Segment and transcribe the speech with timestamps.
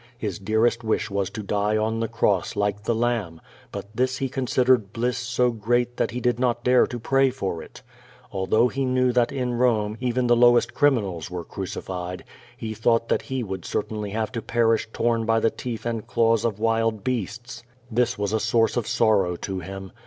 [0.17, 3.39] His dearest wish was to die on the cross like the Lamb,
[3.71, 7.61] but this he considered bliss so great that he did not dare to pray for
[7.61, 7.83] it.
[8.31, 12.23] Although he knew that in Rome even the lowest criminals were crucified,
[12.57, 16.45] he thought that he would cer tainly have to perish torn by the teethand claws
[16.45, 17.61] of wild beasts.
[17.91, 19.91] This was a source of sorrow to him.